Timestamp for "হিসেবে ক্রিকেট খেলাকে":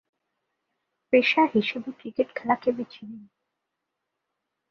1.53-2.69